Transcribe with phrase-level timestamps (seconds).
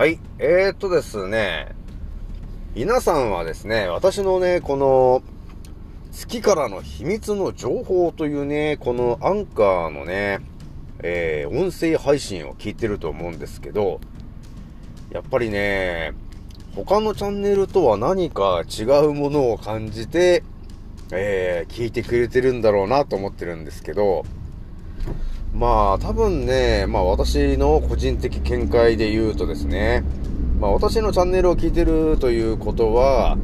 [0.00, 0.18] はい。
[0.38, 1.74] えー、っとですね、
[2.74, 5.22] 皆さんはですね、私のね、この、
[6.10, 10.40] 月からの秘密の情報というね、このアンカーのね、
[11.00, 14.00] えー、音声配信を聞いてると思うんですけど、
[15.10, 16.14] やっぱりね、
[16.74, 20.44] 他のチャンネルとは何か違うものを感じて、
[21.12, 24.24] えー、聞いてくれてるんだろうなと思ってるんですけど、
[25.52, 30.04] まあ多分ね、まあ私の個人的見解で言うとですね、
[30.60, 33.36] まあ私のチャンネルを聞いてるということは、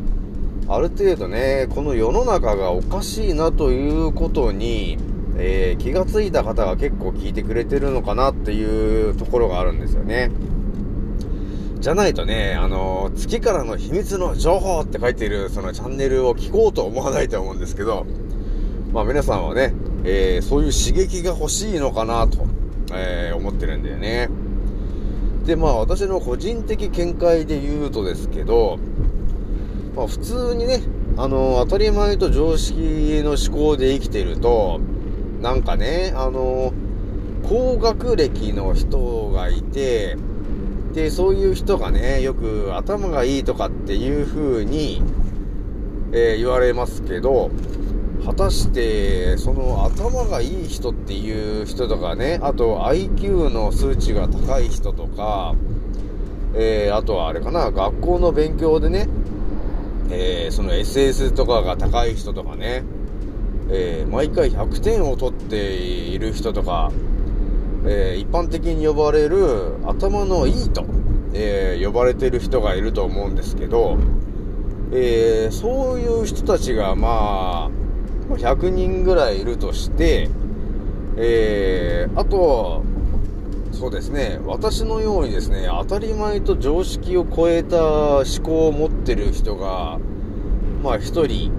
[0.69, 4.99] ある程度ね、この世の中がおかしいなということに、
[5.37, 10.31] えー、気がついた方が結構聞いてくれてるのかなっていうところがあるんですよね。
[11.79, 18.07] じゃないとね、あの、月からの秘密の情報って書いてるそのチャンネルを聞こうと思わないと思うんですけど、
[18.93, 19.73] まあ皆さんはね、
[20.05, 22.47] えー、そういう刺激が欲しいのかなと、
[22.93, 24.29] えー、思ってるんだよね。
[25.45, 28.79] で、まあ私の個人的見解で言うとですけど、
[29.95, 30.83] まあ普通にね、
[31.17, 34.81] あの、当たり前と常識の思考で生きてると、
[35.41, 36.73] なんかね、あの、
[37.49, 40.17] 高学歴の人がいて、
[40.93, 45.03] で、そういう人がね、よく頭がいいとかっていう風に、
[46.13, 47.51] えー、言われますけど、
[48.27, 55.55] 果たしてその頭がいい人っていう人とかねあと IQ の数値が高い人とか、
[56.57, 59.09] えー、あとはあれかな学校の勉強でね、
[60.11, 62.83] えー、その SS とかが高い人とかね、
[63.71, 66.91] えー、毎回100点を取っている人とか、
[67.87, 70.85] え一般的に呼ばれる頭のいいと、
[71.33, 73.97] え呼ばれてる人がいると思うんですけど、
[74.93, 77.76] えそういう人たちがまあ
[78.35, 80.29] 100人ぐらいいるとして、
[81.17, 82.83] えー、あと、
[83.73, 89.99] そうですね、私のようにですね、当たり前と常識を超えた思考を持ってる人が、
[90.83, 91.53] まあ1人、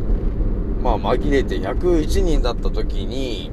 [0.82, 3.52] まあ紛れて101人だった時に、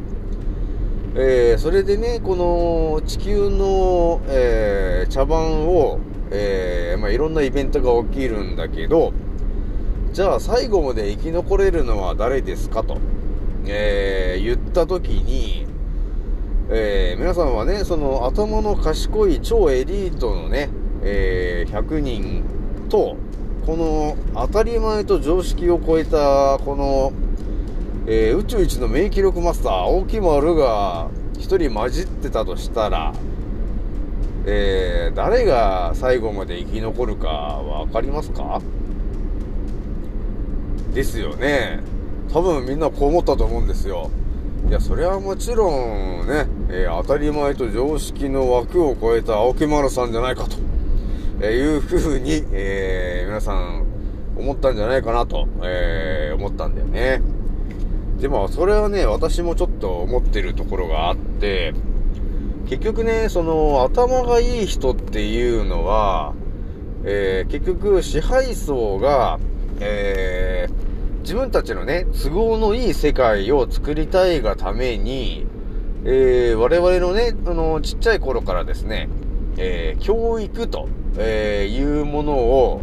[1.15, 6.01] えー、それでね、この地球の、えー、茶番を、
[6.31, 9.13] えー、まあいろんなイベントが起きるんだけど、
[10.15, 12.99] じゃあ最後まで生き残れるのは誰ですかと、
[13.67, 15.67] えー、言った時に、
[16.71, 20.69] えー、皆さんはね、その頭の賢い超エリートのね、
[21.03, 22.45] えー、100人
[22.89, 23.17] と、
[23.67, 27.13] この当たり前と常識を超えた、この、
[28.07, 33.13] えー、宇宙一の免疫力マスター、青木丸が一人混じってたとしたら、
[34.47, 38.63] えー、誰が最後まで生き残るかわかりますか？
[40.95, 41.81] ですよね。
[42.33, 44.11] 多分みんなこう思ったと思うんですよ。
[44.69, 50.57] いや、それはもちろんね、えー、当たり前と常識の枠を超えた青木丸さんじゃないかと、
[51.41, 53.85] えー、いうふうに、えー、皆さん
[54.39, 57.21] 思ったんじゃないかなと、え思ったんだよね。
[58.21, 61.75] でも、それはね、私もちょっと思ってるところがあって、
[62.69, 66.35] 結局ね、その、頭がいい人っていうのは、
[67.05, 69.39] え結局、支配層が、
[69.81, 70.84] えー、
[71.25, 75.47] 自分たちのね、都合のいい世界を作りたいがために、
[76.05, 79.09] えー、我々のね、あの、ちっちゃい頃からですね、
[79.57, 80.87] えー、教育と、
[81.17, 82.83] えー、いうものを、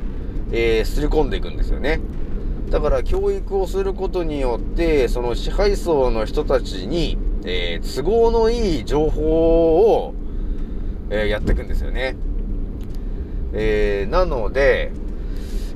[0.51, 2.01] えー、すり込んでいくんですよね。
[2.71, 10.15] だから教育をすることによって、その支配層の人たちに、えー、都合のいい情報を、
[11.11, 12.15] えー、やっていくんですよね。
[13.53, 14.91] えー、なので、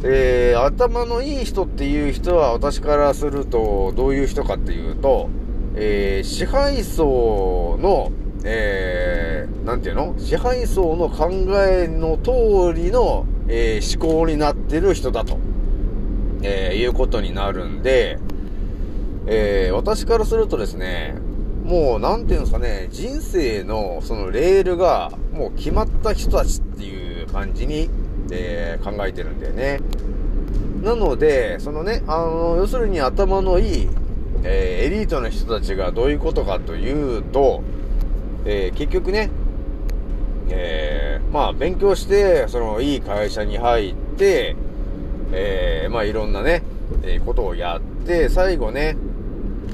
[0.04, 5.30] えー、頭のいい人っていう人は私からするとどういう人かっていうと、
[5.76, 8.12] えー、支配層の、
[8.44, 10.16] えー、なんていうの？
[10.18, 11.30] 支配層の考
[11.66, 15.40] えの通りの、えー、思考になってる人だと、
[16.44, 18.20] えー、いうことになるんで、
[19.28, 21.16] えー、私からするとですね、
[21.64, 27.90] もう、なんていうんですかね、人生のそのレールがもう決まった人たちっていう感じに
[28.32, 29.80] えー、考えてるんだよね。
[30.84, 33.90] なので、そのね、あの、要するに頭のいい、
[34.44, 37.64] えー、エリートの人たちがどういうことかというと、
[38.46, 39.30] えー、結局ね、
[40.50, 44.56] えー、まあ、勉強して、その、いい会社に入って、
[45.32, 46.62] えー、まあ、いろんなね、
[47.04, 48.96] えー、ことをやって、最後ね、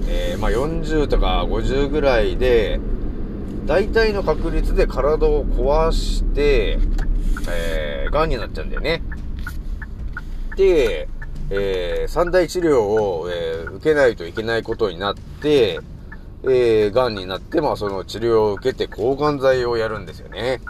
[0.08, 2.80] えー、まあ、40とか50ぐらいで、
[3.66, 6.80] 大体の確率で体を壊して、
[7.50, 9.02] えー、癌になっちゃうんだよね。
[10.56, 11.08] で、
[11.50, 15.80] えー、三大治療を、えー、受けないといけないことになって、
[16.44, 20.62] えー、癌になって、まあその治療を受けて抗がん剤をやるんですよね。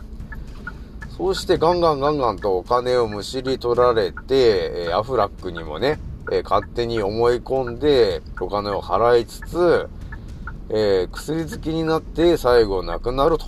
[1.18, 6.00] そうしてガンガンガンガンとお金をむしり取られて、えアフラックにもね、
[6.32, 9.90] え勝手に思い込んでお金を払いつつ、
[10.70, 13.46] えー、薬好きになって最後亡くなると、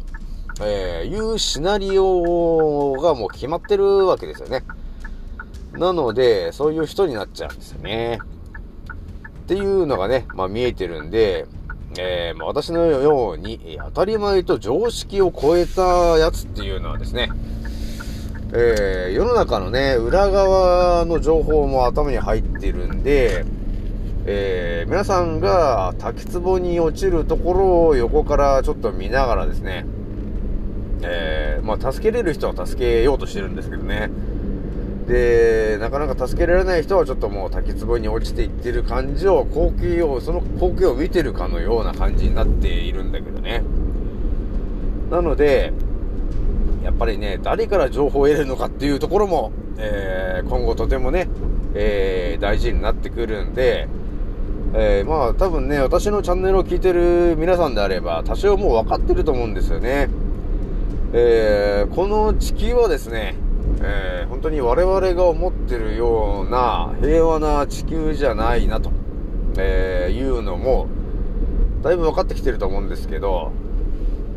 [0.62, 4.64] えー、いうシナリオがもう決まってるわけですよね。
[5.74, 8.20] なので、そういう人になっちゃうんですよね。
[9.44, 11.48] っていうのがね、まあ見えてるんで、
[11.98, 15.82] えー、まあ、私のように当たり前と常識を超えた
[16.18, 17.30] やつっていうのはですね、
[18.54, 23.46] えー、世の中のね、裏側の情報も頭に入ってるんで、
[24.26, 29.86] えー、皆さんが滝壺に落ちるところを横からちょっと見ながらですね、
[31.04, 34.10] えー、まあ、助けれる人は助けようとしてるんですけどね。
[35.08, 43.64] で、なかなか助けられない人はちょっともう滝壺に落ちていってる感じを、光景を、その光景を見てるかのような感じになっているんだけどね。
[45.12, 45.74] なので、
[46.84, 51.28] やっぱりね、誰から情報を得るのかっていうところも、えー、今後とてもね、
[51.76, 53.88] えー、大事になってくるんで、
[54.76, 60.10] えー、まあ多分ね、私のチャンネルを聞いてる皆さんであれば、多少もう分かってると思うんですよね。
[61.16, 63.36] えー、この地球はですね、
[63.84, 68.92] えー、本当に我々が思ってるような平和な地球じゃないなと、
[69.60, 70.88] えー、いうのも、
[71.84, 73.52] だいぶ分かってきてると思うんですけど、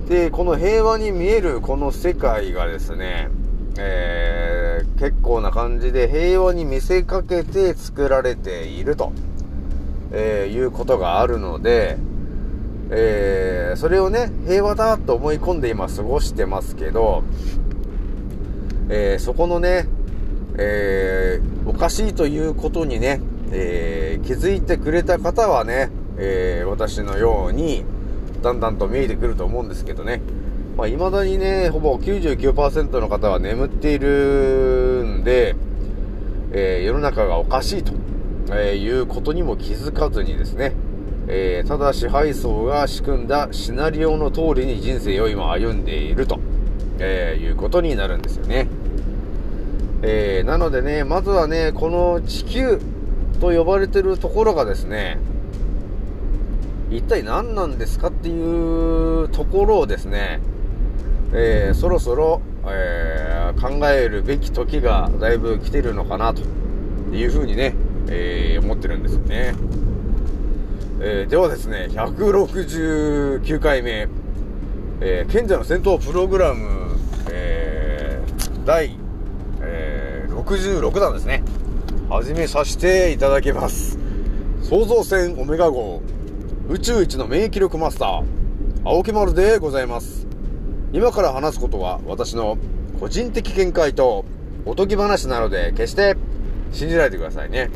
[0.07, 3.31] で、この平和に見えるこの世界がですね、
[3.79, 9.13] えー、結構な感じで平和に見せかけて作られていると。
[10.13, 11.97] え、いうことがあるので、
[12.91, 17.25] えー、それをね、平和だと思い込んで今過ごしてますけど、
[18.89, 19.89] えー、そこのね、
[20.59, 23.21] えー、おかしいということにね、
[23.53, 27.85] え、気づいてくれた方はね、え、私のように、
[28.43, 30.21] だんだんと見えてくると思うんですけどね。
[30.77, 35.57] まあ、未だにね、ほぼ99%の方は眠っているんで、
[36.53, 37.93] え、世の中がおかしいと。
[38.53, 40.73] え、いうことにも気づかずにですね、
[41.29, 46.39] えー、ただ支配層が仕組んだシナリオの通りに人生を今歩んでいると、
[46.99, 48.69] えー、いうことになるんですよね。
[50.03, 52.81] えー、なのでね、まずはね、この地球
[53.41, 55.19] と呼ばれてるところがですね、
[56.91, 58.33] 一体何なんですかってい
[59.25, 60.41] うところをですね、
[61.33, 66.43] えー、そろそろ、えー、考えるべき時がだいぶ来てるのかなと
[67.13, 67.75] いうふうにね、
[68.09, 69.55] えー、思ってるんですよね。
[70.99, 74.09] えー、ではですね、169回目、
[75.03, 76.97] えー、賢者の戦闘プログラム、
[77.31, 78.99] えー、第、
[79.61, 81.43] えー、66弾ですね。
[82.09, 83.99] 始めさせていただきます。
[84.63, 86.01] 創造船オメガ号、
[86.71, 88.25] 宇宙一の免疫力マスター、
[88.87, 90.27] 青木丸でございます。
[90.95, 92.57] 今から話すことは私の
[92.99, 94.25] 個人的見解と
[94.65, 96.17] おとぎ話なので決して
[96.73, 97.69] 信じないでくださいね。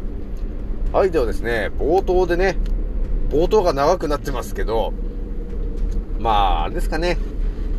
[0.90, 2.56] はい、ではですね、冒頭でね、
[3.31, 4.93] 冒頭が長くなってますけど、
[6.19, 7.17] まあ、あれですかね、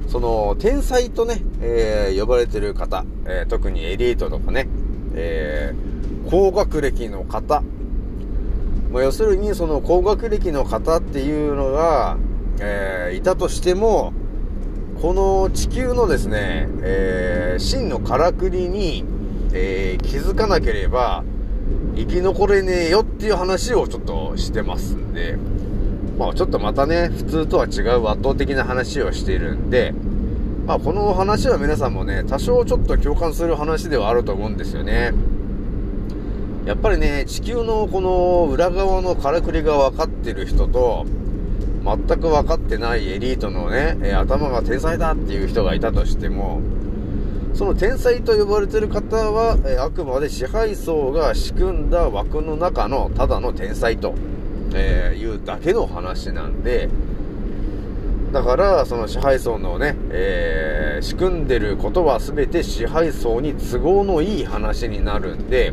[0.08, 4.68] その、天才とね、えー、呼ばれてる方、えー、特にエリートとかね、
[5.14, 7.64] えー、高学歴の方、
[8.92, 12.18] まあ、要するにその高学歴の方っていうのが、
[12.60, 14.14] えー、いたとしても、
[15.02, 19.04] この地球のですね、えー、真のからくりに、
[19.54, 21.24] えー、気づかなければ、
[21.96, 25.38] 生き残れねえよっていう話をちょっとしてますんで、
[26.18, 29.94] まあちょっとまたね、普通とは違う圧倒的な話をしているんで、
[30.66, 35.14] まあこの話は皆さんもね、多少ちょっと共感する話ではあると思うんですよね。
[36.66, 41.06] やっぱりね、地球のこの裏側のからくりが分かってる人と、
[41.84, 46.62] 全く分かってないエリートのね、頭が天才だっていう人がいたとしても、
[47.62, 54.16] その天才と呼ばれてる方は、えあくまで支配層が仕組んだ枠の中のただの天才と、
[54.74, 56.90] えいうだけの話なんで、
[58.32, 65.72] だから、その支配層のね、えー、仕組んでることは全て支配層に都合のいい話になるんで、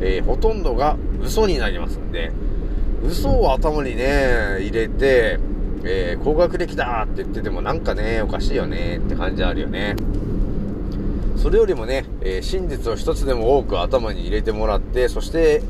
[0.00, 2.32] えー、ほとんどが嘘になりますんで、
[3.06, 5.38] 嘘を頭にね、入れて、
[5.84, 9.94] えー、高学歴だって言っててもなんかね、おかしいよねって感じあるよね。
[11.42, 15.60] それよりもね、えー、真実を一つでも多く頭に入れてもらって、そして、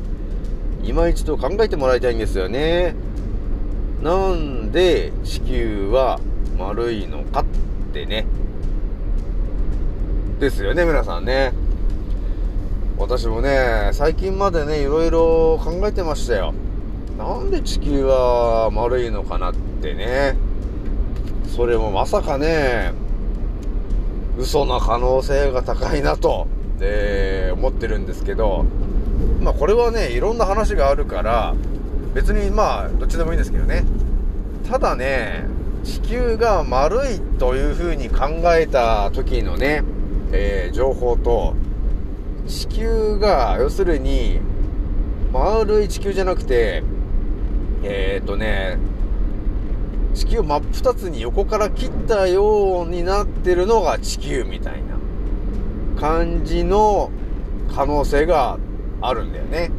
[0.83, 2.93] 今一度考えてもらいたいんですよね。
[4.03, 6.19] なんで地球は
[6.59, 7.45] 丸いのかっ
[7.91, 8.27] てね。
[10.39, 11.53] ですよね、皆さんね。
[12.99, 16.53] 私もね、最近までね、いろいろ考えてましたよ。
[17.17, 20.37] なんで地球は丸いのかなってね。
[21.47, 22.93] それもまさかね、
[24.37, 26.47] 嘘の可能性が高いなと、
[26.79, 28.65] えー、思ってるんですけど、
[29.41, 31.53] まあこれはね、いろんな話があるから、
[32.13, 33.83] 別にまあ、どっちでもいいんですけどね。
[34.69, 35.45] ただね、
[35.83, 39.83] 地球が丸いというふうに考えた時のね、
[40.31, 41.55] えー、情報と、
[42.47, 44.39] 地球が、要するに、
[45.31, 46.83] 丸い地球じゃなくて、
[47.83, 48.77] えー、っとね、
[50.13, 54.97] 地球真っ二つに横から切ったようになってるのが地球みたいな
[55.99, 57.11] 感じの
[57.73, 58.59] 可能性が
[59.01, 59.71] あるんだよね。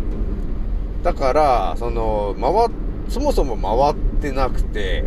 [1.03, 2.71] だから、その、回、
[3.09, 5.05] そもそも回ってなくて、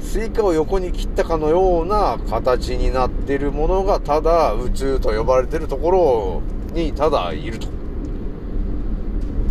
[0.00, 6.42] スイカを横に切ったかのような形になってるものがただ宇宙と呼ばれてるところ
[6.74, 7.68] にただいると。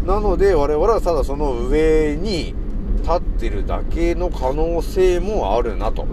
[0.05, 2.53] なので我々はただその上に
[3.03, 6.07] 立ってるだけの可能性もあるなと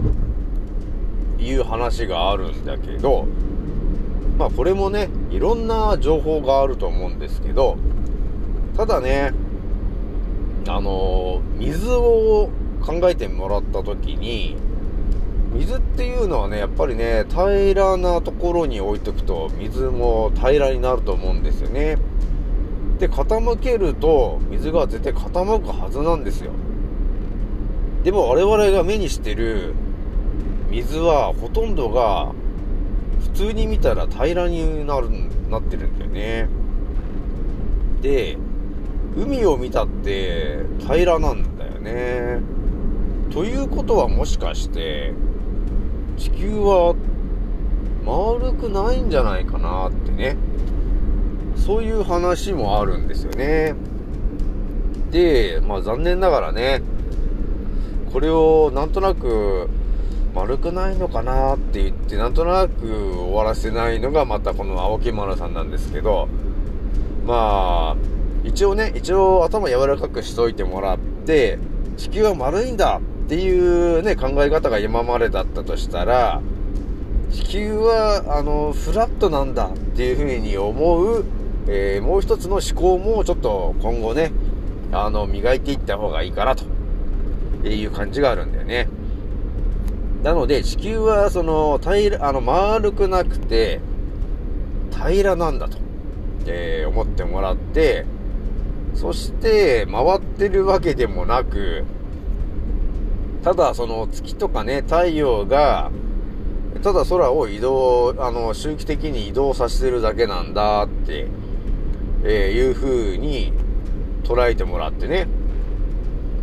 [1.39, 3.25] いう話があるんだけど、
[4.37, 7.77] まあこれもね、いろんな情報があると思うんですけど、
[8.75, 9.31] ただね、
[10.67, 12.49] あの水を
[12.85, 14.57] 考えてもらった時に、
[15.53, 21.97] 水っていうのはね、やっぱりね、平らなところに置いとくと、水も平らになると思うんですよね。
[22.99, 26.51] で、傾けると、水が絶対傾くはずなんですよ。
[28.03, 29.73] でも我々が目にしてる
[30.69, 32.31] 水は、ほとんどが、
[33.19, 35.09] 普通に見たら平らになる、
[35.49, 36.49] なってるんだよね。
[38.01, 38.37] で、
[39.15, 42.41] 海を見たって平らなんだよね。
[43.31, 45.13] ということはもしかして、
[46.17, 46.95] 地球は
[48.05, 50.37] 丸くないんじゃないかなってね。
[51.55, 53.75] そういう話もあるんですよね。
[55.11, 56.81] で、まあ残念ながらね、
[58.13, 59.69] これをなんとなく
[60.33, 66.29] 丸くないのかなって言って、なんとなく終わらせないのがまたこの青木丸さんなんですけど、
[67.25, 67.97] まあ、
[68.43, 71.59] 一応ね、一応頭柔らかくしといてもらって、
[71.97, 76.41] 地球は丸いんだっていうね、考え方が今までだったとしたら、
[77.31, 81.23] 地球は、あの、フラットなんだっていうふうに思う、
[81.67, 84.31] えー、もう一つの思考もちょっと今後ね、
[84.91, 86.80] あの、磨いていった方がいいかなと。
[87.69, 88.87] いう感じがあるんだよね。
[90.23, 93.79] なので、地球はその、平ら、あの、丸くなくて、
[94.91, 95.77] 平らなんだと、
[96.45, 98.05] えー、思ってもらって、
[98.93, 101.85] そして、回ってるわけでもなく、
[103.43, 105.89] ただその月とかね、太陽が、
[106.83, 111.27] ただ空を移動、あの、周期的に移動させてるだけなんだって、
[112.23, 113.53] えー、いう風に
[114.23, 115.27] 捉えてもらってね。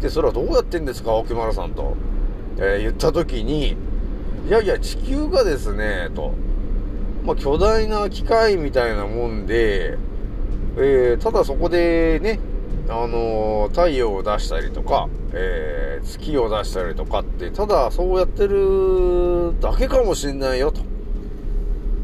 [0.00, 1.96] で、それはどうやってんですか、沖丸さんと。
[2.58, 3.76] えー、言った時に、
[4.48, 6.32] いやいや、地球がですね、と。
[7.24, 9.98] まあ、巨大な機械みたいなもんで、
[10.76, 12.38] えー、ただそこでね、
[12.88, 20.80] あのー、太陽を出したりとか、えー、月を出したりとかって、ただそうやってるだけかもしんないよ、と、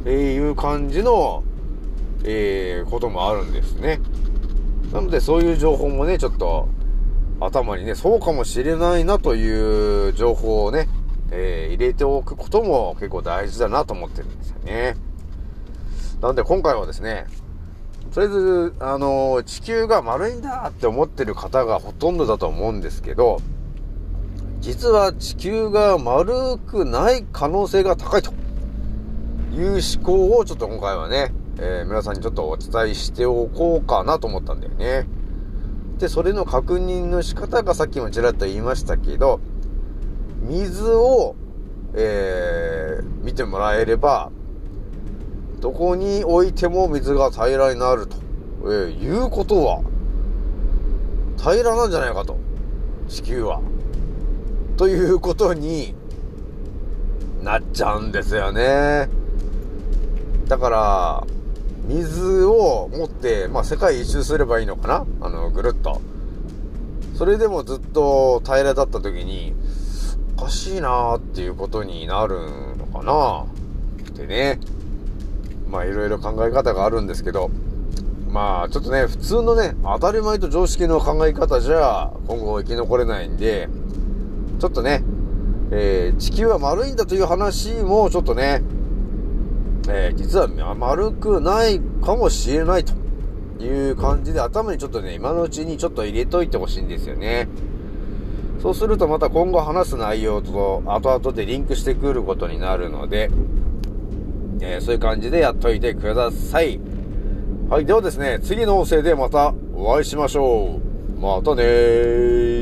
[0.04, 1.42] えいう感じの、
[2.24, 4.00] えー、こともあるんですね。
[4.92, 6.68] なのでそういう情報もね、ちょっと
[7.40, 10.88] 頭にね、そうかもしれないなという情報をね、
[11.30, 14.96] えー、入れておくことも結構大事だなと思ってるんですよね。
[16.20, 17.26] なので今回はですね、
[18.14, 23.40] とりあえず、あの、地球が丸いんだって思ってる方がほとんどだと思うんですけど、
[24.60, 28.32] 実は地球が丸くない可能性が高いと
[29.52, 35.06] いう思考をちょっと今回はね、えー、皆さんにちょっとお伝えしておこうかなと思ったんだよね。
[35.98, 39.40] で、それの確認の仕方がさっきもちらっと言いましたけど、
[40.42, 41.36] 水を、
[41.94, 44.30] えー、見てもらえれば、
[45.60, 48.16] どこに置いても水が平らになると、
[48.64, 49.82] えー、いうことは、
[51.38, 52.36] 平らなんじゃないかと。
[53.08, 53.60] 地球は。
[54.76, 55.94] ということに
[57.42, 59.08] なっちゃうんですよね。
[60.48, 61.26] だから、
[61.86, 65.06] 水を持って、まあ、世界一周すればいいのかな？
[65.20, 66.00] あの、ぐるっと。
[67.16, 69.54] それでもずっと平らだった時に、
[70.36, 72.38] おかしいなーっていうことになる
[72.76, 73.46] のかな？
[74.10, 74.58] ってね。
[75.70, 77.50] まあいろいろ考え方があるんですけど、
[78.28, 83.68] まあちょっとね、普通のね、当たり前と常識の考え方じゃ今後生き残れないんで、
[84.58, 85.04] ちょっとね、
[85.70, 88.62] えー、地球は丸いんだという話もちょっとね、
[89.88, 92.94] えー、実は丸くないかもしれないと
[93.62, 97.48] いう感じで頭にちょっとね、今のうちにちょっと入れといてほしいんですよね。
[98.60, 103.30] そうするとまた今後話す内容と後々でリンクしてくることになるので、
[104.60, 106.80] えー、そういう感じでやっといてください。
[107.68, 107.84] はい。
[107.84, 110.80] ではですね、次の音声でまたお会いしましょ
[111.16, 111.20] う。
[111.20, 112.53] またねー。